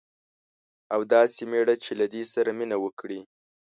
او 0.93 0.99
داسي 1.11 1.43
میړه 1.51 1.75
چې 1.83 1.91
له 1.99 2.05
دې 2.13 2.23
سره 2.33 2.49
مینه 2.57 2.77
وکړي 2.83 3.19